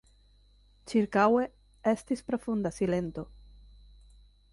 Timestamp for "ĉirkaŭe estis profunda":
0.93-2.73